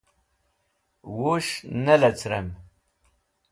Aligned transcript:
Wus̃h 1.19 1.53
ne 1.83 1.95
lecrẽm 2.01 2.47